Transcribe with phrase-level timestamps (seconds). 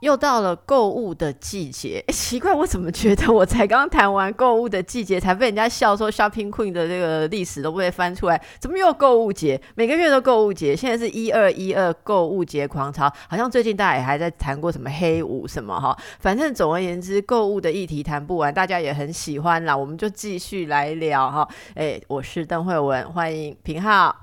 [0.00, 9.60] 又到了购物的季节，欸，奇怪，我怎么觉得我才刚谈完购物的季节，才被人家笑说 Shopping Queen 的这个历史都被翻出来，怎么又购物节？
[9.74, 21.48] 每个月都购物节，现在是一二一二购物节狂潮，好像最近大家也还在谈过什么黑五什么哈，反正总而言之，购物的议题谈不完，大家也很喜欢啦，我们就继续来聊哈。
[21.74, 24.14] 哎、我是邓惠文，欢迎品皓。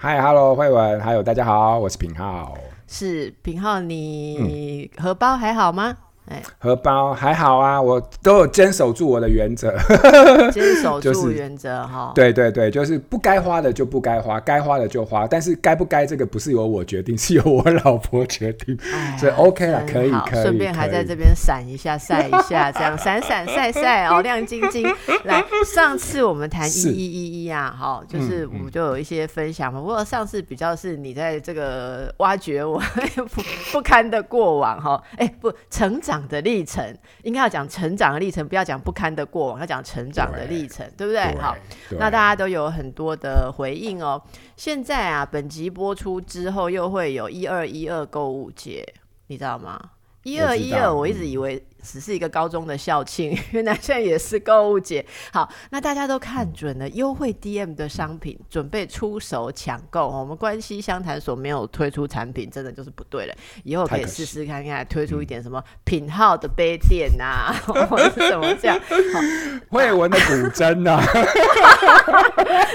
[0.00, 2.56] Hi，Hello，惠文，还有大家好，我是品浩。
[2.88, 5.94] 是平浩，你荷包还好吗？
[6.30, 9.74] 嗯荷包还好啊，我都有坚守住我的原则，
[10.52, 12.12] 坚守住原则哈。
[12.14, 15.26] 对对对，就是不该花的就不该花，该花的就花。
[15.26, 18.76] 但是该不该这个不是由我决定，是由我老婆决定，
[19.18, 20.42] 所以 OK 了，可以可以。
[20.42, 24.86] 顺便还在这边闪一下晒一下，这样闪闪晒晒哦， 亮晶晶。
[25.24, 29.80] 来，上次我们谈一一一一啊，好，就是我们就有一些分享嘛。
[29.80, 32.80] 不过上次比较是你在这个挖掘我
[33.32, 36.82] 不不堪的过往哈，哎不成长的历程
[37.22, 41.12] 应该要讲成长的历程，不要讲不堪的过往，要讲成长的历程，对，对不？
[41.12, 41.56] 对好，
[41.98, 44.20] 那大家都有很多的回应哦。
[44.56, 48.84] 现在啊，本集播出之后，又会有一二一二购物节，
[49.26, 49.78] 你知道吗？
[50.24, 55.04] 一二一二，我一直以为只是一个高中的校庆， 原来现在也是购物节。
[55.32, 60.08] 好，那大家都看准了优惠 DM 的商品，准备出手抢购。
[60.08, 63.34] 我们关西湘潭所没有推出产品，真的就是不对了。
[63.64, 68.78] 以后可以试试看看，推出一点什么品号的杯垫啊， 或者是什么这样。
[69.70, 71.02] 惠文的古筝啊，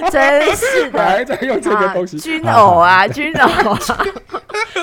[0.09, 2.17] 真是的，还在用这个东西。
[2.19, 4.05] 军偶啊，军偶啊。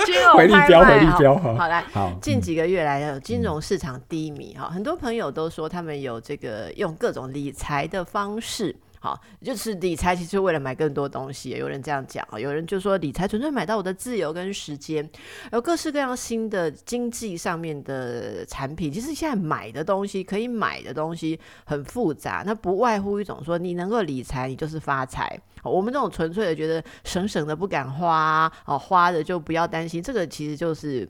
[0.05, 8.75] 金融回力标，回力标，好，好来，好，近几个月来的金融市场低迷，哈、很多朋友都说他们有这个用各种理财的方式。
[9.03, 15.09] 好，就是理财其实为了买更多东西，有人这样讲，有人就说理财纯粹买到我的自由跟时间，
[15.53, 18.93] 有各式各样新的经济上面的产品。
[18.93, 25.41] 其实现在买的东西，可以买的东西很复杂，那不外乎一种说你能够理财，你就是发财。
[25.63, 31.09] 我们这种纯粹的觉得省省的不敢花，哦，花的就不要担心，这个其实就是。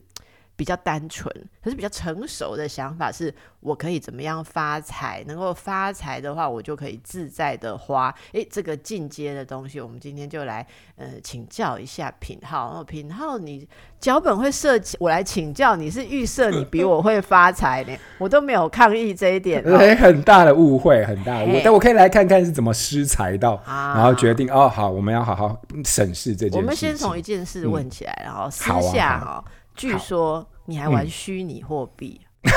[0.60, 1.34] 比较单纯，
[1.64, 5.24] 可是比较成熟的想法是，我可以怎么样发财？
[5.26, 8.14] 能够发财的话，我就可以自在的花。
[8.32, 10.66] 诶，这个进阶的东西，我们今天就来
[10.96, 12.78] 呃请教一下品浩。
[12.78, 13.66] 哦，品浩，你
[13.98, 17.96] 脚本会设计，我来请教你是预设你比我会发财呢？
[18.18, 21.62] 我都没有抗议这一点，哎，很大的误会，很大的误会。
[21.64, 26.56] 但我可以来看看是怎么失财到，啊，然后决定哦，好，我们要好好审视这件事。
[26.58, 29.42] 我们先从一件事问起来，嗯、然后私下哈。
[29.80, 32.20] 据说你还玩虚拟货币？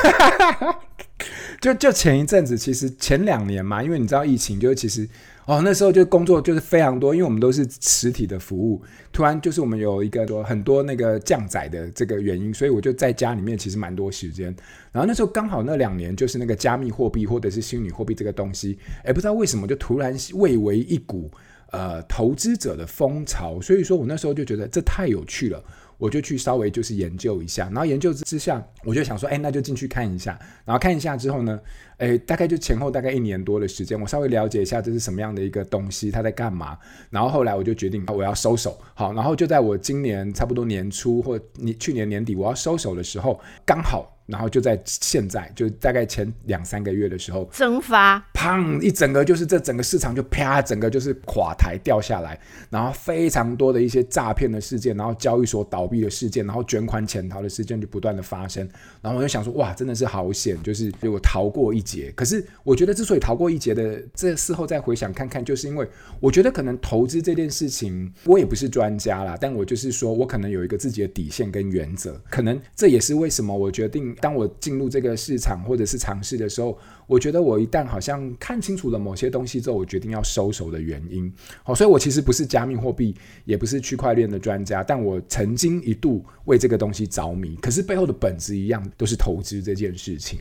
[1.61, 5.07] 就就前一阵子，其实前两年嘛，因为你知道疫情，就其实
[5.45, 8.81] 哦那时候就工作就是非常多，因为我们都是实体的服务，
[9.13, 14.53] 突然就是我们有一个多很多那个降载的这个原因，所以我就在家里面其实蛮多时间。
[14.91, 21.31] 然后那时候刚好那两年就是那个加密货币或者是虚拟货币这个东西，哎，不知道为什么就突然蔚为一股
[21.71, 25.63] 呃投资者的风潮，所以说我那时候就觉得这太有趣了。
[26.03, 30.37] 我就去稍微就是研究一下，然后研究之之下，我就想说，哎，那就进去看一下。
[30.65, 31.57] 然后看一下之后呢，
[31.95, 36.77] 哎，大概就前后大概一年多的时间，我稍微了解一下这是什么样的一个东西，它在干嘛。
[37.09, 44.12] 然后后来我就决定我要收手，好，然后就在我今年差不多年初或你去年年底我要收手的时候，刚好。
[44.25, 48.81] 然后就在现在，就大概前两三个月的时候，蒸发，砰！
[48.81, 52.39] 一整个就是这整个市场就啪，整个就是垮台掉下来，
[52.69, 58.67] 然后非常多的一些诈骗的事件，然后交易所倒闭的事件，然后卷款潜逃的事件就不断的发生。
[59.01, 62.11] 然后我就想说，哇，真的是好险，就是我逃过一劫。
[62.15, 65.85] 可是我觉得之所以逃过一劫的，这事后再回想看看，就是因为
[66.21, 74.12] 我觉得可能投资这件事情，我也不是专家啦，但我就是说我可能有一个自己的底线跟原则，可能这也是为什么我决定。
[74.21, 76.77] 当我进入这个市场或者是尝试的时候，
[77.07, 81.31] 我觉得我一旦好像看清楚了某些东西之后，我决定要收手的原因。
[81.63, 83.15] 好，所以我其实不是加密货币，
[83.45, 87.55] 也不是区块链的专家，但我曾经一度为这个东西着迷。
[87.57, 90.39] 可是背后的本质一样，都是投资这件事情。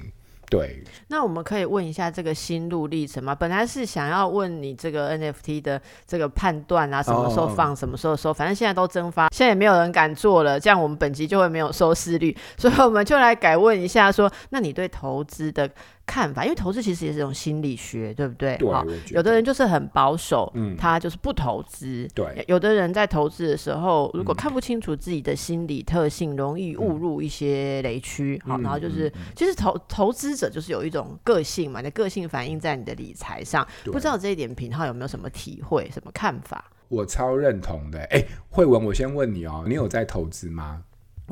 [0.53, 3.35] 对，那我们可以问一下这个心路历程吗？
[3.35, 15.67] 本来是想要问你这个 NFT 的这个判断啊，什么时候放，什么时候收，反正现在都蒸发，现在也没有人敢做了，这样我们本集就会没有收视率，所以我们就来改问一下说，说那你对投资的
[16.07, 16.45] 看法？
[16.45, 18.57] 因为投资其实也是一种心理学，对不对？
[18.57, 18.69] 对，
[19.11, 22.09] 有的人就是很保守，嗯，他就是不投资。
[22.15, 28.41] 对，有的人在投资的时候，如果看不清楚自己的心理特性，容易误入一些雷区。
[28.45, 33.67] 好，然后就是，其实投投资者就是有一种个性嘛，你的个性反映在你的理财上。
[33.85, 36.65] 不知道这一点，平浩有没有什么体会、什么看法？
[36.89, 37.99] 我超认同的。
[38.11, 40.83] 哎，慧文，我先问你哦，你有在投资吗？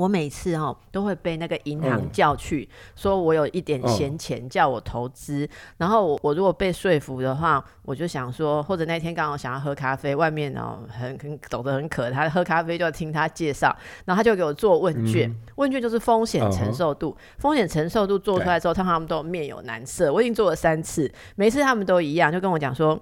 [0.00, 5.44] 我每次哦都会被那个银行叫去，哦、说我有一点闲钱，叫我投资。
[5.44, 13.76] 哦、然后我我如果被说服的话，我就想说，或者那天刚好想要喝咖啡，外面哦很很走得很渴，他喝咖啡就要听他介绍，
[14.06, 20.10] 然后他就给我做问卷，嗯、问卷就是风险承受度，哦、风险承受度做出来之后，他们都面有难色。
[20.12, 22.98] 我已经做了三次，每次他们都一样，就跟我讲说。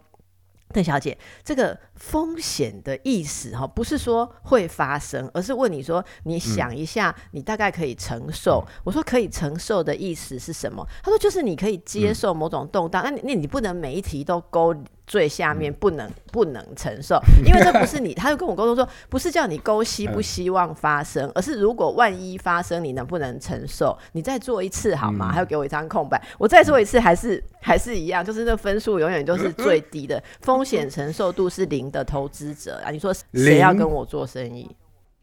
[0.72, 8.62] 邓小姐，这个风险的意思哈，不是说会发生，而是问你说，你想一下，你大概可以承受。
[8.66, 10.86] 嗯、我说可以承受的意思是什么？
[11.02, 14.74] 他说就是你可以接受某种动荡，那、嗯、你那你不能每一题都勾。
[15.08, 23.96] 最下面不能不能承受， 因为这不是你，他就跟我沟通说，不是叫你勾希不希望发生，而是如果万一发生，你能不能承受？
[24.12, 25.32] 你再做一次好吗？
[25.32, 34.70] 还要给我一张空白，我再做一次还是还是一样，就是那分数永远都是最低的， 风险承受度是零的投资者啊，你说谁要跟我做生意？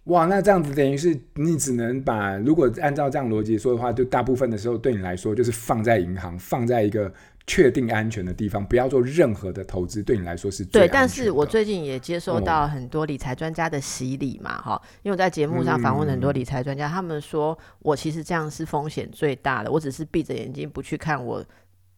[0.05, 7.13] 哇，那这样子等于是你只能把，如果按照这样逻辑说的话，就大部分的时候对你来说就是放在银行，放在一个。
[7.47, 10.65] 确定安全的地方，不要做任何的投资，对你来说是。
[10.65, 21.45] 对，但是我最近也接受到很多理财专家的洗礼嘛，哈、嗯，因为我在节目上访问很多理财专家，嗯、他们说我其实这样是风险最大的，我只是闭着眼睛不去看我。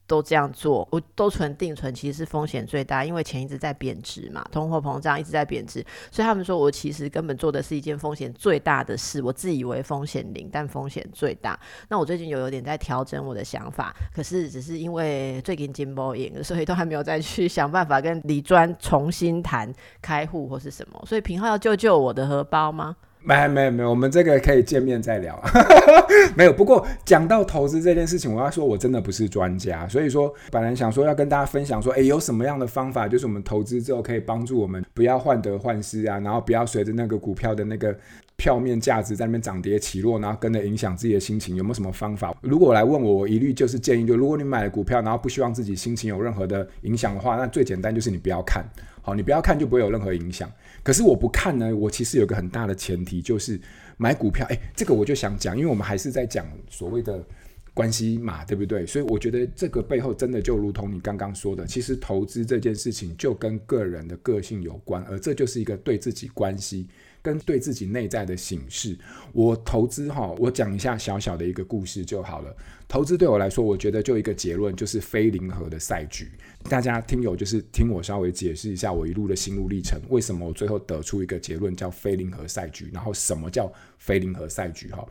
[0.08, 11.60] 都这样做，我都存定存，其实是风险最大，因为钱一直在贬值嘛，通货膨胀一直在贬值，所以他们说我其实根本做的是一件风险最大的事，我自以为风险零，但风险最大。
[11.90, 19.72] 那我最近有有点在调整我的想法，可是只是因为最近金波赢，所以都还没有再去想办法跟李专重新谈
[20.02, 21.04] 开户或是什么。
[21.06, 22.96] 所以平浩要救救我的荷包吗？
[23.28, 25.38] 没没没，我们这个可以见面再聊。
[26.34, 37.94] 没有，不过讲到投资这件事情，我要说我真的不是专家，所以说本来想说要跟大家分享说，哎，有什么样的方法，就是我们投资之后可以帮助我们不要患得患失啊，然后不要随着那个股票的那个
[38.38, 42.34] 票面价值在那边涨跌起落，然后跟着影响自己的心情，有没有什么方法？
[42.40, 48.64] 如果来问我，我一律就是建议，就如果你买了股票，然后不希望自己心情有任何的影响的话，那最简单就是你不要看。
[49.08, 50.52] 好，你不要看就不会有任何影响。
[50.84, 53.58] 可是我不看呢，我其实有个很大的前提，就是
[53.96, 54.46] 买股票。
[54.48, 57.26] 诶，这个我就想讲，因为我们还是在讲所谓的
[57.74, 58.86] 关系嘛，对不对？
[58.86, 66.90] 所以我觉得这个背后真的就如同你刚刚说的，其实投资这件事情就跟个人的个性有关，而这就是一个对自己关系。
[67.20, 68.98] 跟对自己内在的省视，
[69.34, 72.56] 我投资哈，我讲一下小小的一个故事就好了。
[72.88, 76.32] 投资对我来说，我觉得就一个结论，就是非零和的赛局。
[76.70, 85.06] 大家听友就是听我稍微解释一下我一路的心路历程，为什么我最后得出一个结论叫非零和赛局，然后什么叫非零和赛局哈？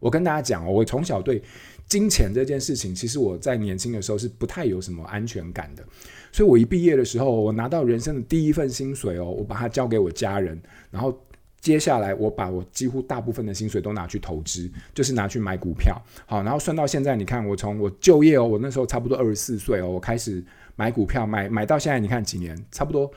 [0.00, 1.42] 我跟大家讲哦，我从小对
[1.86, 5.84] 金钱这件事情，其实我在年轻的时候是不太有什么安全感的，
[6.32, 10.60] 所以我一毕业的时候，我拿到人生的第一份薪水哦，我把它交给我家人，
[10.90, 11.16] 然后。
[11.60, 15.98] 接下来，我把我几乎大部分的薪水都拿去投资，就是拿去买股票。
[16.26, 20.44] 好，然后算到现在，你看我从我就业哦，我那时候差不多二十四岁哦，我开始
[20.76, 22.56] 买股票，买买到现在，你看几年？
[22.70, 23.10] 差不多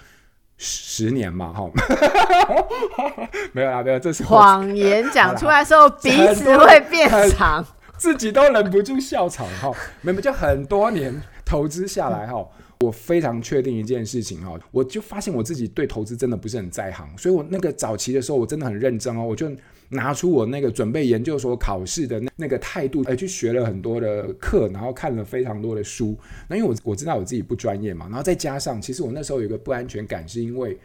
[0.58, 1.70] 十年嘛，哈。
[3.54, 7.66] 没有啦，没有，这是谎言讲出来的时候，鼻子 会变长，
[7.98, 9.72] 自己都忍不住笑场哈。
[10.02, 12.46] 没有，就很多年投资下来哈。
[12.82, 19.50] 我非常确定一件事情哦，我就发现我自己对投资真的不是很在行，所以我那个早期的时候我真的很认真哦，我就
[19.90, 26.16] 拿出我那个准备研究所考试的那那个态度，哎去学了很多的课，然后看了非常多的书。
[26.48, 30.78] 那因为我我知道我自己不专业嘛，然后再加上其实我那时候有一个不安全感，是因为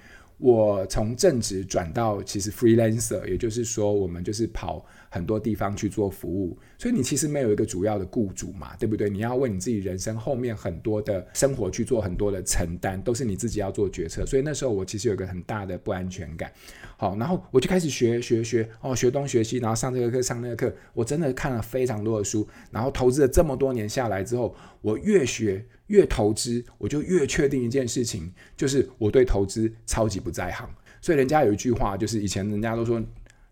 [0.43, 4.85] 我从正职转到其实 freelancer，也就是说我们就是跑。
[5.15, 9.11] 很多地方去做服务，所以你其实没有一个主要的雇主嘛，对不对？
[9.11, 14.25] 你要为你自己人生后面很多的生活去做很多的承担，都是你自己要做决策。
[14.25, 16.51] 所以那时候我其实有一个很大的不安全感。
[16.97, 30.69] 好，然后我就开始学学学哦，学东学西，然后上这个课上那个课，我真的看了非常多的书，然后投资了这么多年下来之后，我越学越投资，我就越确定一件事情，就是我对投资超级不在行。
[31.01, 33.03] 所以人家有一句话，就是以前人家都说。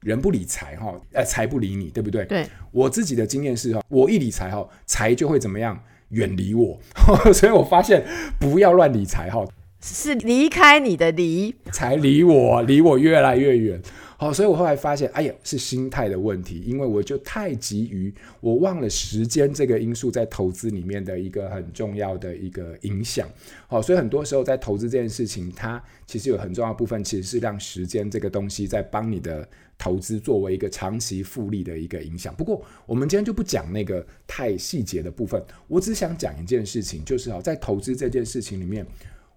[0.02, 2.24] 人不理财哈，呃，财不理你，对不对？
[2.24, 2.46] 对。
[2.70, 5.78] 我自己的经验是哈，我一理财哈，财就会怎么样？
[6.08, 6.80] 远离我。
[7.34, 8.02] 所以我发现
[8.38, 9.44] 不要乱理财哈，
[9.82, 13.82] 是离开你的离，才离我，离我越来越远。
[14.20, 23.26] 好，所以我后来发现，哎呀，是心态的问题，因为我就太急于，我忘了时间这个因素在投资里面的一个很重要的一个影响。
[23.66, 29.48] 好，所以很多时候在投资这件事情，它其实有很重要部分，其实是让时间这个东西在帮你的
[29.78, 32.34] 投资作为一个长期复利的一个影响。
[32.34, 38.86] 不过，我们今天就不讲那个太细节的部分，我只想讲一件事情，就是啊，在投资这件事情里面。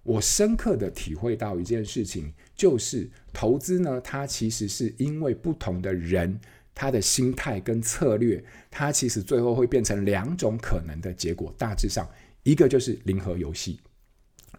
[0.02, 6.40] 我深刻的体会到一件事情，就是投资呢，它其实是因为不同的人，
[6.74, 11.54] 他的心态跟策略，它其实最后会变成两种可能的结果。
[11.58, 12.08] 大致上，
[12.42, 13.80] 一个就是零和游戏，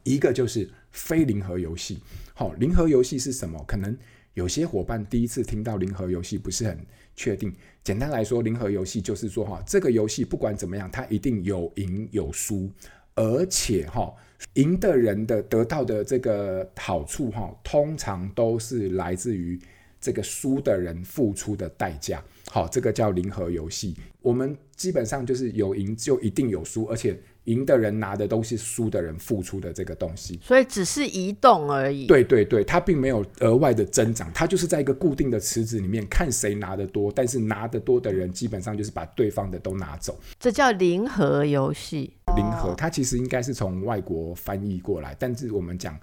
[0.04, 2.00] 一个就是非零和游戏。
[2.34, 3.64] 好，零和游戏是什么？
[3.68, 3.98] 可能
[4.34, 6.86] 有些伙伴第一次听到零和游戏不是很
[7.16, 7.54] 确定。
[7.84, 12.70] 简单来说，零和游戏就是说，哈，这个游戏不管怎么样，它一定有赢有输，
[13.16, 14.14] 而且哈。
[14.56, 19.60] 赢的人的得到的这个好处，哈，通常都是来自于
[20.00, 22.24] 这个输的人付出的代价。
[22.52, 23.96] 好，这个叫零和游戏。
[24.22, 30.40] 我们基本上就是有赢就一定有输，而且赢的人拿的都是输的人付出的这个东西。
[30.44, 32.06] 所以只是移动而已。
[32.08, 40.18] 对对对，它并没有额外的增长，它就是在一个固定的池子里面看谁拿的多，但是拿得多的人基本上就是把对方的都拿走。
[40.40, 42.14] 这叫零和游戏。
[42.36, 45.98] 零和，它其实应该是从外国翻译过来，但是我们讲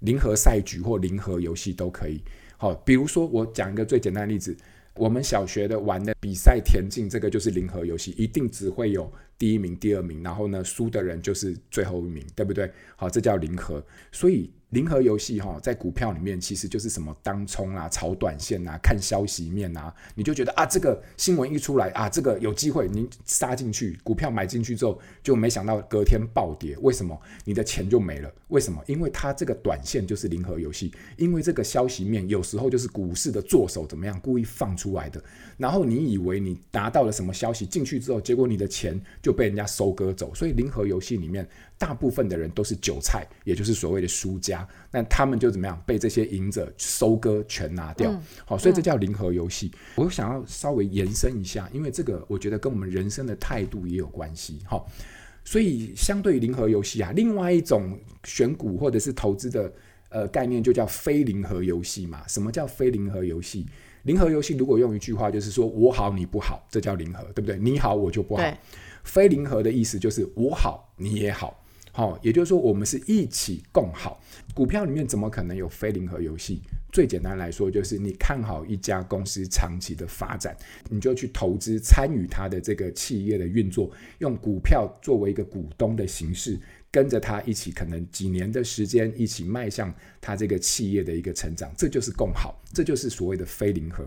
[0.00, 2.20] 零和赛局或零和游戏都可以。
[2.56, 4.56] 好，比如说我讲一个最简单的例子，
[4.94, 12.70] 我们小学的玩的比赛田径，这个就是零和游戏，一定只会有第一名、第二名，然后呢，输的人就是最后一名，对不对？
[12.96, 14.50] 好，这叫零和，所以。
[14.70, 27.16] 零和游戏哈，在股票里面其实就是什么当冲啊、炒短线啊、看消息面啊，你就觉得啊，这个新闻一出来啊，这个有机会，你杀进去，股票买进去之后，就没想到隔天暴跌，为什么？
[27.44, 28.32] 你的钱就没了？
[28.48, 28.82] 为什么？
[28.86, 35.22] 因为它这个短线就是零和游戏，因为这个消息面有时候就是股市的作手怎么样故意放出来的，
[35.56, 41.48] 然后你以为你拿到了什么消息进去之后，结果你的钱就被人家收割走，所以零和游戏里面。
[41.78, 44.55] 大部分的人都是韭菜，也就是所谓的输家，
[44.92, 48.12] 那他们就怎么样被这些赢者收割全拿掉？
[48.44, 49.72] 好、嗯，所以这叫零和游戏。
[49.96, 54.60] 嗯、我想要稍微延伸一下，因为这个我觉得跟我们人生的态度也有关系。
[54.64, 54.88] 好，
[55.44, 59.72] 所以相对于零和游戏啊，另外一种选股或者是投资的
[60.10, 62.22] 呃概念就叫非零和游戏嘛。
[62.28, 63.66] 什么叫非零和游戏？
[64.04, 67.58] 零和游戏如果用一句话就是说我好你不好，这叫零和，对不对？
[67.58, 68.42] 你好我就不好。
[69.02, 71.60] 非零和的意思就是我好你也好。
[71.96, 74.20] 好，也就是说，我们是一起共好。
[74.52, 76.60] 股票里面怎么可能有非零和游戏？
[76.92, 80.54] 最简单来说，就是你看好一家公司长期的发展，
[80.90, 86.60] 你就去投资，参与它的这个企业的运作，用股票作为一个股东的形式，
[86.90, 94.06] 跟着它一起，可能几年的时间，一起迈向它这个企业的一个成长，这就是共好，这就是所谓的非零和。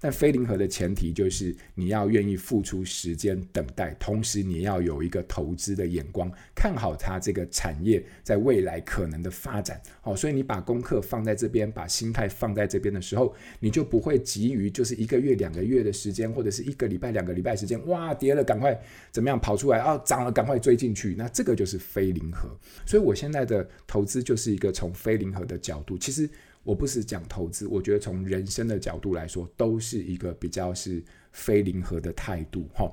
[0.00, 9.80] 但非零和的前提就是你要愿意付出时间等待，同时你要有一个投资的眼光，看好它这个产业在未来可能的发展。
[10.00, 21.14] 好，所以你把功课放在这边，把心态放在这边的时候，你就不会急于就是一个月、两个月的时间，或者是一个礼拜、两个礼拜时间，哇，跌了赶快怎么样跑出来啊，涨了赶快追进去。
[21.18, 22.48] 那这个就是非零和。
[22.86, 26.30] 所以我现在的投资就是一个从非零和的角度，其实。
[26.68, 32.92] 我不是讲投资，我觉得从人生的角度来说，都是一个比较是非零和的态度哈。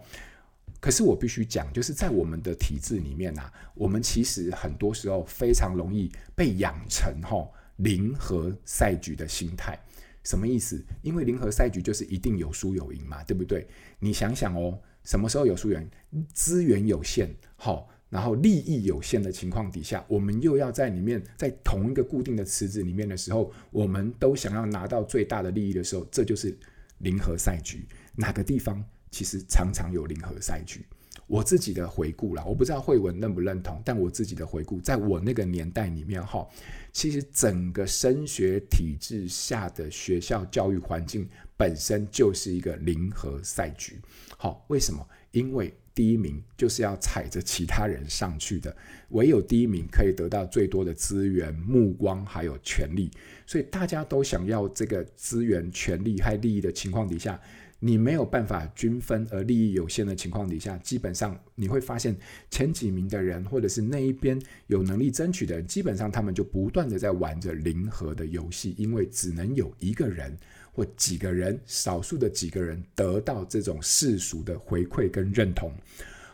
[0.79, 9.77] 可是我必须讲，就是在我们的体制里面啊，我们其实很多时候非常容易被养成哈零和赛局的心态。
[10.24, 10.82] 什么意思？
[11.01, 13.67] 因为零和赛局就是一定有输有赢嘛，对不对？
[14.00, 15.89] 你想想哦，什么时候有输有赢？
[16.34, 17.89] 资源有限，好。
[18.16, 26.58] 然后利益有限的情况底下，我们又要在里面，在同一个固定的池子里面的时候，我们都想要拿到最大的利益的时候，这就是
[27.00, 27.86] 零和赛局。
[28.16, 28.82] 哪个地方
[29.12, 30.86] 其实常常有零和赛局？
[31.28, 36.48] 我自己的回顾啦，我不知道慧文认不认同，但我自己的回顾，在我那个年代里面哈，
[36.94, 44.00] 其实整个升学体制下的学校教育环境本身就是一个零和赛局。
[44.38, 45.06] 好，为什么？
[45.32, 48.75] 因为第一名就是要踩着其他人上去的，
[49.10, 53.10] 唯有第一名可以得到最多的资源、目光还有权利，
[53.48, 57.40] 所以大家都想要这个资源、权力和利益的情况底下，
[57.86, 62.15] 你没有办法均分，而利益有限的情况底下，基本上你会发现
[62.50, 70.36] 前几名的人，或者是那一边有能力争取的人，基本上他们就不断的在玩着零和的游戏，因为只能有一个人。
[70.77, 75.72] 或几个人，少数的几个人得到这种世俗的回馈跟认同，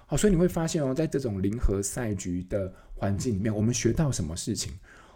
[0.07, 4.73] 好，所以你会发现哦，在这种零和赛局的环境里面，我们学到什么事情？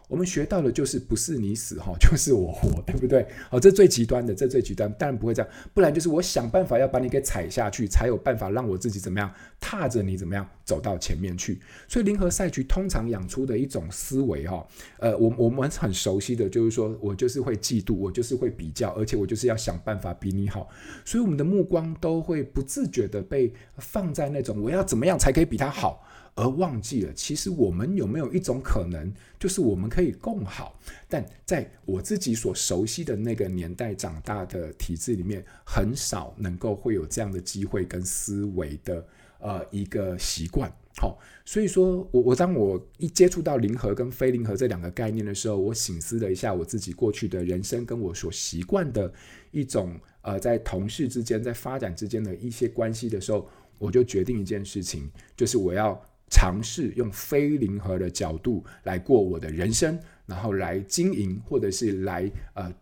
[0.07, 3.25] 我们学到的就是不是你死哈， 就是我活，对不对？
[3.49, 11.59] 好，这最极端的，这最极端，当然不会这样，不然就是我想办法要把你给踩下去，才有办法让我自己怎么样踏着你怎么样走到前面去。
[11.87, 14.65] 所以零和赛局通常养出的一种思维哈，
[14.99, 20.69] 呃，我我们很熟悉的就是说我就是会嫉妒，我就是会比较，而且我就是要想办法比你好，
[21.03, 26.04] 所以我们的目光都会不自觉的被放在那种我要怎么样才可以比他好。
[26.35, 30.77] 而忘记了，其实我们有没有一种可能，就是我们可以共好？
[31.07, 39.07] 但在我自己所熟悉的那个年代长大的体制里面，很少能够会有这样的机会跟思维的
[39.39, 40.69] 呃一个习惯。
[40.97, 49.09] 好，所以说我我当我一接触到零和跟非零和这两个概念的时候，我醒思了一下我自己过去的人生跟我所习惯的
[49.51, 55.97] 一种呃在同事之间在发展之间的一些关系的时候，我就决定一件事情，就是我要。
[56.29, 62.73] 尝试用非零和的角度来过我的人生，然后来经营，或者是来呃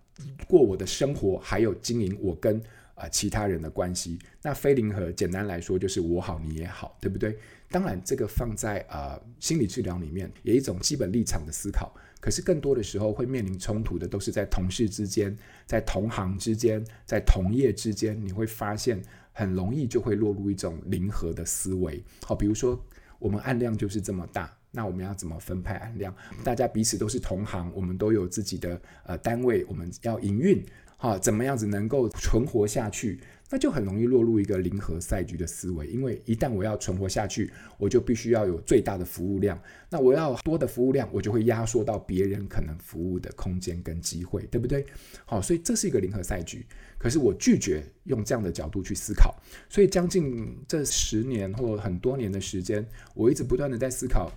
[0.48, 2.62] 过我的生活，还有经营我跟
[2.96, 4.18] 呃其他人的关系。
[4.42, 7.38] 那非零和简单来说就是我好你也好，对不对？
[7.70, 11.94] 当然，这个放在呃心理治疗里面，也一种基本立场的思考。
[12.22, 15.36] 可是更多的时候会面临冲突的，都是在同事之间，
[15.66, 19.02] 在同行之间，在同业之间，你会发现
[19.34, 22.02] 很容易就会落入一种零和的思维。
[22.24, 22.82] 好，比如说。
[23.24, 26.14] 我们案量就是这么大，那我们要怎么分派案量？
[26.44, 30.62] 大家彼此都是同行，我们都有自己的呃单位，我们要营运，
[31.04, 33.20] 啊，怎么样子能够存活下去？
[33.50, 39.62] 那就很容易落入一个零和赛局的思维，因为一旦我要存活下去，我就必须要有最大的服务量。
[39.90, 44.86] 那我要多的服务量，我就会压缩到别人可能服务的空间跟机会，对不对？
[45.26, 46.66] 好，所以这是一个零和赛局。
[46.98, 49.36] 可是我拒绝用这样的角度去思考，
[49.68, 54.32] 所以将近这十年或很多年的时间，我一直不断的在思考，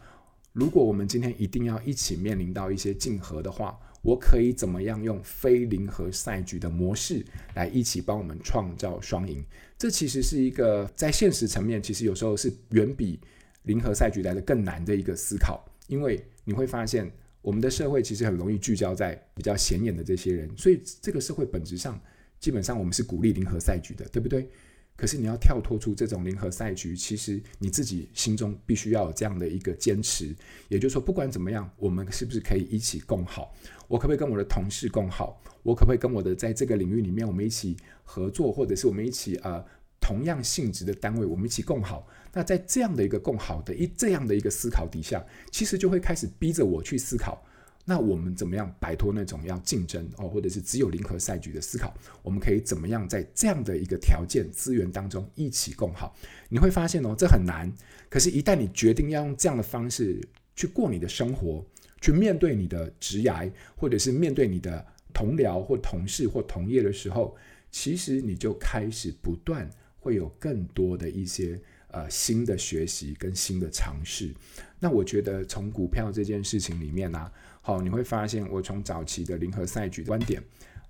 [0.52, 3.78] 如果我们今天一定要一起面临到一些竞合的话。
[4.06, 9.44] 我可以怎么样用非零和赛局的模式来一起帮我们创造双赢？
[9.76, 13.18] 这其实是一个在现实层面，其实有时候是远比
[13.64, 15.68] 零和赛局来的更难的一个思考。
[15.88, 17.10] 因为你会发现，
[17.42, 22.00] 我们的社会其实很容易聚焦在比较显眼的这些人，所以这个社会本质上
[22.38, 24.48] 基本上我们是鼓励零和赛局的，对不对？
[24.96, 30.34] 可是你要跳脱出这种零和赛局，其实你自己心中必须要有这样的一个坚持，
[30.68, 33.54] 也就是说，不管怎么样，我们是不是可以一起共好？
[33.86, 35.40] 我可不可以跟我的同事共好？
[35.62, 39.64] 我可不可以跟我的在这个领域里面，我们一起合作，或者是我们一起呃
[40.00, 42.08] 同样性质的单位，我们一起共好？
[42.32, 47.45] 那在这样的一个共好的一这样的一个思考底下，其实就会开始逼着我去思考。
[47.88, 51.94] 那我们怎么样摆脱那种要竞争哦，或者是只有零和赛局的思考？
[52.20, 56.12] 我们可以怎么样在这样的一个条件资源当中一起共好？
[56.48, 57.72] 你会发现哦，这很难。
[58.10, 60.20] 可是，一旦你决定要用这样的方式
[60.56, 61.64] 去过你的生活，
[62.00, 67.36] 去面对你的职涯，或者是面对你的同僚或同事或同业的时候，
[67.70, 69.70] 其实你就开始不断
[70.00, 71.60] 会有更多的一些
[71.92, 74.34] 呃新的学习跟新的尝试。
[74.78, 77.32] 那我觉得从股票这件事情里面呢、
[77.66, 80.40] 好，你会发现我从早期的零和赛局的观点，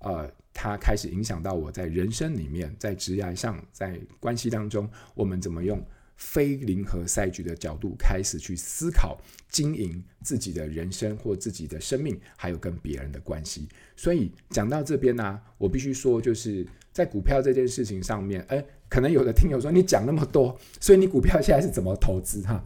[0.01, 5.83] 呃，它开始影响到我在人生里面，在职业上，在关系当中，我们怎么用
[6.17, 13.67] 非零和赛局的角度开始去思考经营自己的人生或自己的生命，还有跟别人的关系。
[13.97, 22.63] 所以讲到这边呢、我必须说，就是在股票这件事情上面，诶，可能有的听友说你讲那么多，所以你股票现在是怎么投资哈？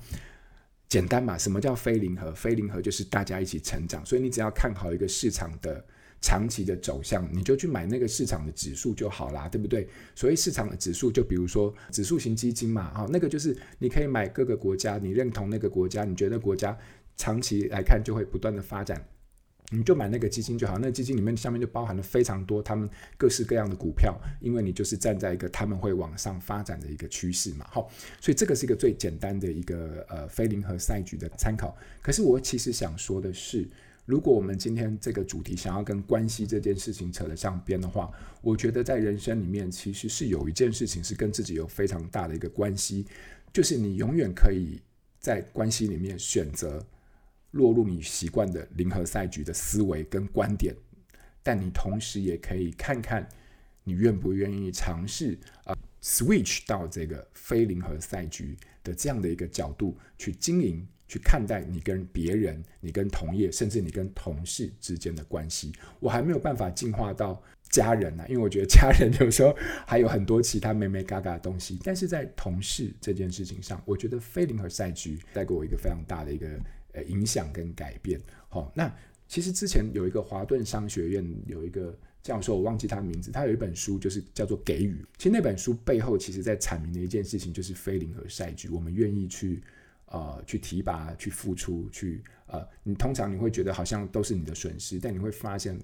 [0.90, 2.32] 简单嘛，什么叫非零和？
[2.34, 5.82] 非零和就是大家一起成长，所以你只要看好一个市场的
[6.20, 9.88] 长期的走向，你就去买那个市场的指数就好啦，对不对？
[10.16, 16.76] 所以市场的指数，就比如说指数型基金嘛，啊，那个就是你可以买各个国家，你认同那个国家，你觉得国家
[17.16, 19.00] 长期来看就会不断的发展。
[19.72, 27.88] 你就买那个基金就好，那基金里面下面就包含了非常多他们各式各样的股票，因为你就是站在一个他们会往上发展的一个趋势嘛，好，
[28.20, 31.76] 所以这个是一个最简单的一个呃非零和赛局的参考。
[32.02, 33.64] 可是我其实想说的是，
[34.06, 38.10] 如果我们今天这个主题想要跟关系这件事情扯得上边的话，
[38.42, 43.06] 我觉得在人生里面其实是有一件事情是跟自己有非常大的一个关系，
[43.52, 44.80] 就是你永远可以
[45.20, 46.84] 在关系里面选择。
[47.52, 50.74] 落入你习惯的零和赛局的思维跟观点，
[51.42, 53.28] 但你同时也可以看看
[53.84, 65.72] 你愿不愿意尝试啊，switch 到这个非零和赛局的这样的一个角度去经营、去看待你跟别人、你跟同业，甚至你跟同事之间的关系。
[65.98, 71.80] 我还没有办法进化到家人呢、因为我觉得家人 有时候还有很多其他眉眉嘎嘎的东西。
[71.82, 76.46] 但是在同事这件事情上，我觉得非零和赛局带给我一个非常大的一个。
[76.92, 78.92] 呃，影响跟改变，好，那
[79.28, 84.94] 其实之前有一个华顿商学院有一个教授，我忘记他名字，他有一本书就是叫做《给予》。
[85.16, 88.68] 其实那本书背后，其实在阐明的一件事情就是非零和赛局。
[88.68, 89.62] 我们愿意去
[90.06, 95.78] 呃去提拔、去付出、去呃，你通常你会觉得好像都是你的损失，但你会发现。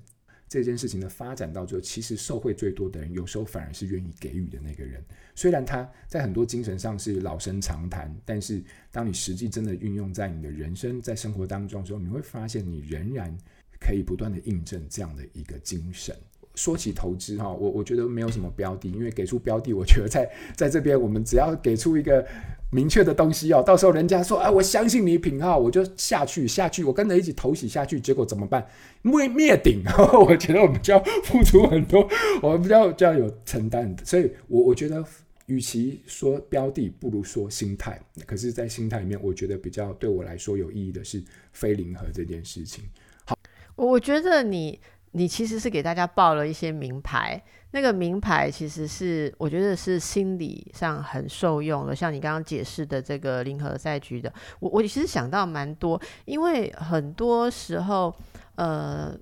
[0.49, 5.05] 这件事情的发展到最后，其实受贿最多的人，有时候反而是愿意给予的那个人。
[5.35, 13.37] 虽然他在很多精神上是老生常谈，但是当你实际真的运用在你的人生、在生活当中的时候，你会发现你仍然
[13.81, 16.17] 可以不断的印证这样的一个精神。
[16.57, 22.27] 说起投资哈，我我觉得没有什么标的，因为给出标的，我觉得在 在这边我们只要给出一个
[22.73, 28.67] 明确的东西哦，到时候人家说啊，我相信你品号，我就下去下去，我跟着一起投洗下去，结果怎么办？
[29.03, 29.83] 灭灭顶，
[30.27, 32.09] 我觉得我们就要付出很多，
[32.43, 35.05] 我们比较就要有承担，所以我我觉得，
[35.47, 38.01] 与其说标的，不如说心态。
[38.27, 42.83] 可是，在心态里面，我觉得比较对我来说有意义的是非零和这件事情。
[43.27, 43.39] 好，
[43.77, 44.81] 我觉得你。
[45.13, 58.15] 你其实是给大家报了一些名牌，那个名牌其实是我觉得是心理上很受用的，像你刚刚解释的这个零和赛局的，我我其实想到蛮多，因为很多时候，
[58.57, 59.17] 呃。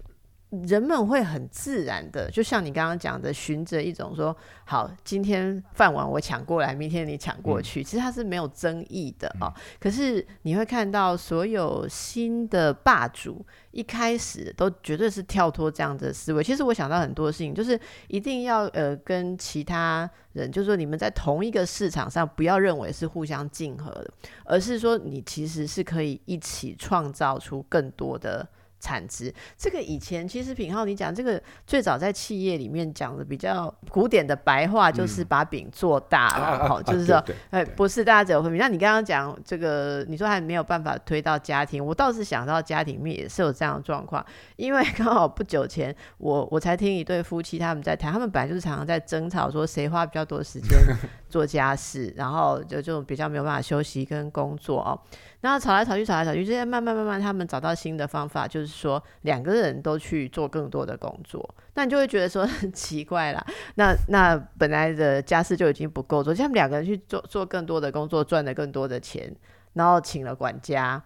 [0.63, 9.55] 人们会很自然的，就像你刚刚讲的，循着一种说好，今天饭碗我抢过来，明天你抢过去，其实它是没有争议的啊、哦。
[9.79, 16.43] 可是你会看到，所有新的霸主一开始都绝对是跳脱这样的思维。
[16.43, 24.11] 其实我想到很多事情，就是一定要呃跟其他人，就是说你们在同一个市场上，不要认为是互相竞合的，
[24.45, 28.49] 而是说你其实是可以一起创造出更多的。
[28.85, 38.61] 产值，这个以前其实品浩你讲这个最早在企业里面讲的比较古典的白话，就是把饼做大了，好、嗯，就是说，哎，不是大家只有分饼。
[38.61, 44.23] 那你刚刚讲这个，你说还没有办法推到家庭，我倒是想到家庭里面也是有这样的状况，
[44.57, 50.79] 因为刚好不久前我我才听一对夫妻他们在谈，他们本来就是常常在争吵，说谁花比较多时间
[51.31, 55.01] 做家事，然后就这种比较没有办法休息跟工作哦。
[55.45, 61.55] 然后吵来吵去，吵来吵去，这些慢慢慢慢，他们找到新的方法，就是说两个人都去做更多的工作。
[61.75, 63.47] 那你就会觉得说很奇怪啦。
[63.77, 69.31] 那那本来的家事就已经不够做，他们两个人去做做更多的工作，赚了更多的钱，
[69.75, 71.03] 然后请了管家。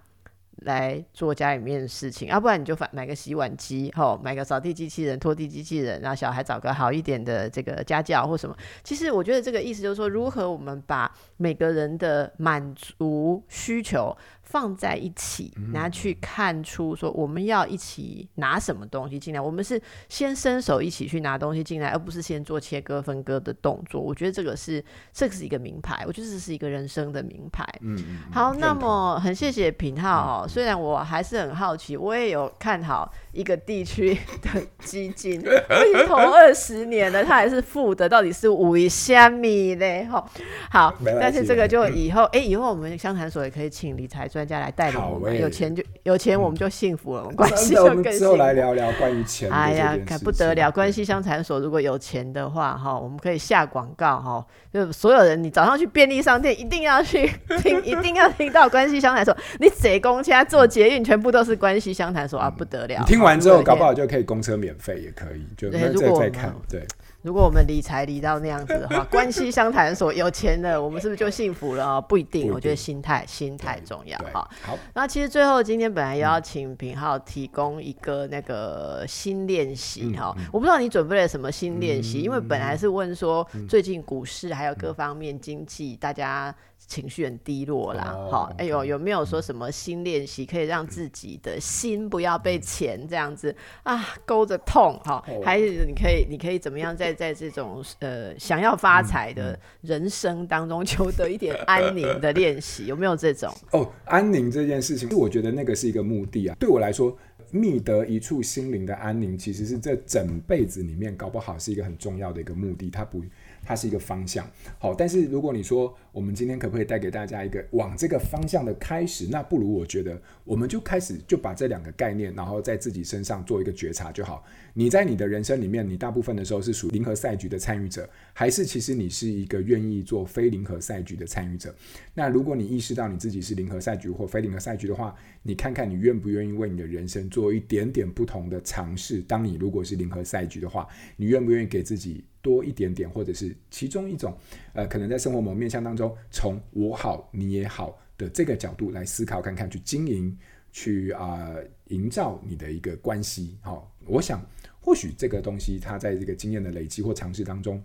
[0.63, 8.57] 来做家里面的事情，要、啊、不然你就买买个洗碗机，吼，买个扫地机器人、拖地机器人，然后小孩找个好一点的这个家教或什么。
[8.83, 14.17] 其实我觉得这个意思就是说，如何我们把每个人的满足需求。
[14.49, 24.01] 放在一起拿去看出说，我们要一起拿什么东西进来，我们是先伸手一起去拿东西进来，而不是先做切割分割的动作。
[24.01, 24.83] 我觉得这个是
[25.13, 27.63] 这个是一个名牌，我觉得这是一个人生的名牌。
[27.83, 40.05] 嗯，好，那么很谢谢品浩哦，虽然我还是很好奇，我也有看好一个地区的基金，我已经投二十年了，它还是负的，到底是为虾米嘞？
[40.11, 40.27] 哈，
[40.71, 47.99] 好，但是这个就以后，哎、欸，以后我们相谈所也可以请理财专家来带领我们，欸、有钱就有钱，我们就幸福了，嗯、关系就更幸福。
[47.99, 49.51] 我们之后来聊聊关于钱。
[49.51, 50.71] 哎呀，可不得了！
[50.71, 57.31] 关系相谈所如果有钱的话，哈，我们可以下广告，哈，就所有人，你早上去便利商店一定要去
[57.63, 59.37] 听，一定要听到关系相谈所。
[59.59, 63.05] 你坐公车、坐捷运，全部都是关系相谈所、嗯、啊，不得了！
[63.07, 65.47] 听完之后，搞不好就可以公车免费，也可以。
[65.57, 66.87] 就再再看，对。
[67.29, 72.01] 如果我们理财理到那样子的话， 关系相谈所有钱的，我们是不是就幸福了啊？
[72.01, 74.49] 不一定，我觉得心态心态重要哈。
[74.63, 86.55] 好，那其实最后今天本来也要请品浩提供一个那个新练习哈，我不知道你准备了什么新练习，因为本来是问说最近股市还有各方面经济大家。
[86.87, 94.99] 情绪很低落啦，好、哦，哎呦，有没有说什么新练习可以让自己的心不要被钱这样子啊勾着痛？
[95.05, 102.87] 哈，还是你可以，你可以怎么样在在这种呃想要发财的人生当中求得一点安宁的练习？
[102.89, 103.53] 有没有这种？
[103.73, 106.57] 哦，安宁这件事情，我觉得那个是一个目的啊。
[106.61, 107.19] 对我来说，
[107.51, 112.89] 觅得一处心灵的安宁，其实是这整辈子里面搞不好是一个很重要的一个目的。
[112.89, 113.21] 它不。
[113.69, 124.43] 它是一个方向，好，但是如果你说我们今天可不可以带给大家一个往这个方向的开始，那不如我觉得我们就开始就把这两个概念，然后在自己身上做一个觉察就好。
[124.73, 131.75] 你在你的人生里面，你大部分的时候是属于零和赛局的参与者，还是其实你是一个愿意做非零和赛局的参与者？
[132.15, 139.21] 那如果你意识到你自己是零和赛局或非零和赛局的话，你看看你愿不愿意为你的人生做一点点不同的尝试？
[139.21, 142.25] 当你如果是零和赛局的话，你愿不愿意给自己？
[142.49, 144.35] 多一点点，或者是其中一种，
[144.73, 150.35] 呃，可能在生活某面向当中，从我好你也好的这个角度来思考看看，去经营
[150.73, 151.55] 去啊
[151.89, 153.59] 营造你的一个关系。
[153.61, 154.43] 好，我想
[154.81, 157.83] 或许这个东西它在这个经验的累积或尝试当中，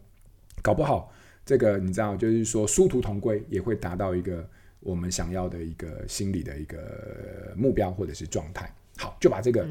[0.62, 1.12] 搞不好
[1.46, 4.50] 这个你知道，就是说殊途同归，也会达到一个
[4.80, 8.74] 我们想要的一个心理的一个目标或者是状态。
[8.96, 9.68] 好，就把这个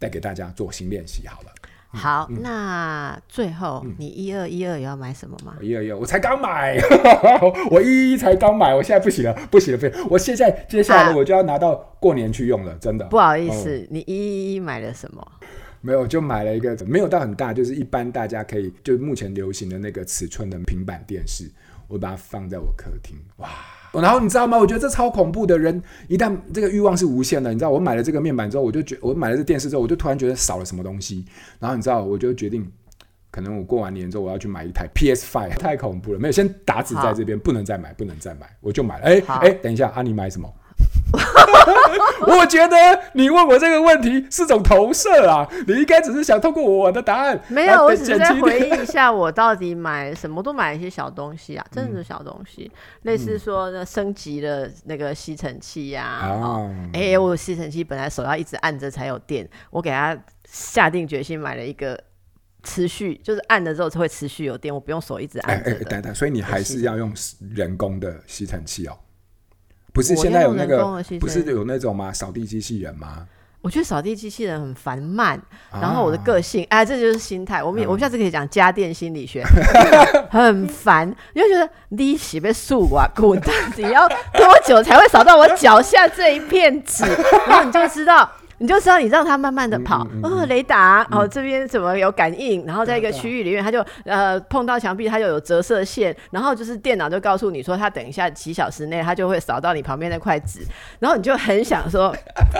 [0.00, 1.54] 带给大家做新练习好了。
[1.88, 5.56] 好，嗯、那最后、嗯、你一二一二有要买什么吗？
[5.60, 6.76] 一二一二，我才刚买，
[7.70, 10.06] 我一一才刚买，我现在不行了，不行了，不行！
[10.10, 13.06] 我现在接下来我就要拿到过年去用了，啊、真的。
[13.06, 15.26] 不好意思，哦、你一一一买了什么？
[15.80, 21.50] 没有，就买了一个没有到很大，就是一般大家可以，就目前流行的那个尺寸的平板电视，
[21.86, 23.48] 我把它放在我客厅，哇！
[24.00, 24.58] 然后你知道吗？
[24.58, 31.24] 我觉得这超恐怖的人，一旦这个欲望是无限的，你知道，我买了这个面板之后，我就觉我买了这电视之后，我就突然觉得少了什么东西。
[31.58, 32.70] 然后你知道，我就决定，
[33.30, 36.18] 可能我过完年之后我要去买一台 PS Five，太恐怖了。
[36.18, 39.04] 没有，先打纸在这边，不能再买，不能再买，我就买了。
[39.04, 40.52] 哎哎，等一下，啊，你买什么？
[42.26, 42.76] 我觉得
[43.12, 45.46] 你问我这个问题是种投射啊！
[45.66, 56.70] 你应该只是想透过我的答案，没有，我只是在回忆一下我到底买什么，都买一些小东西啊， 真的是小东西，嗯、类似说那升级了那个吸尘器呀、啊。
[56.92, 60.16] 哎、嗯欸，我吸尘器本来手要一直按着才有电，我给他
[60.48, 61.98] 下定决心买了一个
[62.62, 65.62] 持续，就是按了之后才会持续有电，我不用手一直按哎。
[65.72, 67.12] 哎、等等，所以你还是要用
[67.54, 68.96] 人工的吸尘器哦。
[69.96, 72.12] 不是现在有那个，不是有那种吗？
[72.12, 73.26] 扫地机器人吗？
[73.62, 77.62] 我觉得扫地机器人很烦慢，啊、然后我的个性，哎，这就是心态。
[77.62, 79.42] 我们、嗯、我们下次可以讲家电心理学，
[80.30, 87.04] 很烦，你就觉得你洗被树啊，滚蛋，你要多久才会扫到我脚下这一片纸？
[87.48, 88.30] 然后你就知道。
[88.58, 92.64] 你就知道，你让它慢慢的跑，哦，雷达，嗯、哦，这边怎么有感应？
[92.64, 100.60] 然后在一个区域里面，它就呃碰到墙壁，它就有折射线，然后就是电脑就告诉你说，它等一下几小时内，它就会扫到你旁边那块纸，
[100.98, 102.14] 然后你就很想说，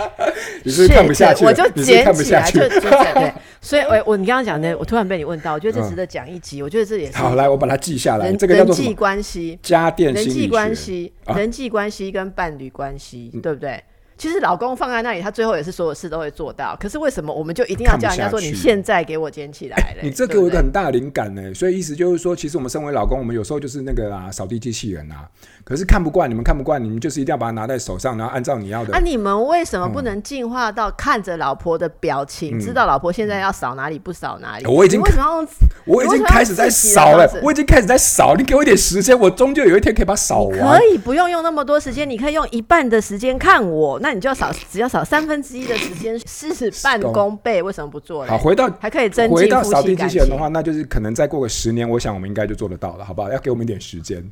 [0.63, 13.83] 你是看不下去，我就捡起来就就 对，所以我我你刚刚讲的，我突然被你问到，我觉得这值得讲一集，嗯、我觉得这也是好，来我把它记下来，人这个叫做人际关系，家电人际关系，人际关系跟伴侣关系，啊、对不对？
[14.17, 16.75] 其实老公放在那里，他最后也是所有事都会做到。
[16.79, 20.01] 可是为什么我们就一定要叫人家说你现在给我捡起来嘞？
[20.03, 21.53] 你这给我一个很大的灵感呢。
[21.53, 25.29] 所以意思就是说，其实我们身为老公，我们有时候就是那个啊，扫地机器人啊。
[25.67, 28.89] 可是看不惯，你们看不惯，你们就是一定要把它拿在手上，然后按照你要的。
[28.91, 34.65] 那、啊、你们为什么不能进化到看着老婆的表情，嗯、知道老婆现在要扫哪里，不扫哪里？
[34.65, 35.47] 我已经为什么
[35.85, 38.33] 我已经开始在扫了，我已经开始在扫。
[38.35, 40.79] 你给我一点时间，我终究有一天可以把它扫完。
[40.79, 44.87] 可以不用用那么多时间，你可以用一半的时间看我，那你就要扫， 只要。
[44.87, 48.31] 扫三分之一的时间，事半功倍，为什么不做呢？
[48.31, 53.29] 好，回到还可以增进回到扫地机器人的话，那就是可能再过个十年，我想我们应该就做得到了，好不好？
[53.29, 54.23] 要给我们一点时间。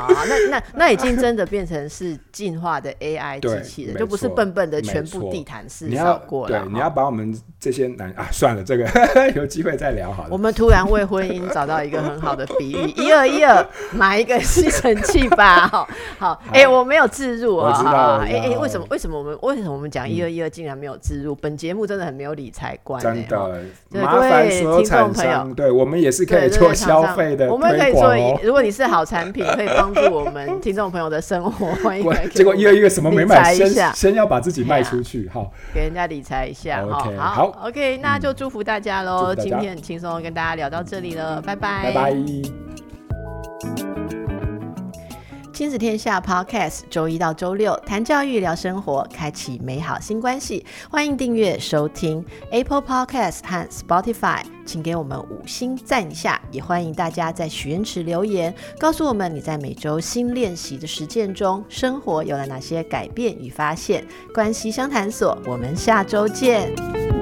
[0.00, 6.60] 好，那那那已经真的变成是进化的 AI 机器人，就不是笨笨的全部地毯式扫过了。
[6.60, 8.88] 对，你要把我们这些男啊，算了，这个
[9.34, 10.28] 有机会再聊好了。
[10.30, 15.66] 我们突然为婚姻找到一个很好的比喻，一二一二，买一个吸尘器吧。
[15.68, 18.86] 好，好，哎，我没有置入啊，我知道，哎哎，为什么？
[18.90, 21.34] 为什么我们为什么我们讲一二一二竟然没有置入？
[21.34, 28.10] 本节目真的很没有理财观，真的麻烦所有听众朋友，对我们也是可以做消费的，我们可以做。
[28.42, 32.30] 如果你是好产品，可以帮助我们听众朋友的生活，欢迎。
[32.30, 36.84] 结果一个一个什么没买，先先要把自己卖出去，好，给人家理财一下。
[36.86, 39.34] 好，好，OK，那就祝福大家喽。
[39.34, 42.16] 今天很轻松，跟大家聊到这里了，拜拜，拜拜。
[45.52, 50.64] 亲子天下 Podcast，周一到周六谈教育、聊生活，开启美好新关系。
[50.90, 56.40] 欢迎订阅收听 Apple Podcast 和 Spotify，请给我们五星赞一下。
[56.52, 64.06] 也欢迎大家在许愿池留言，告诉我们你在每周新练习的实践中，生活有了哪些改变与发现。
[64.32, 67.19] 关系相谈所，我们下周见。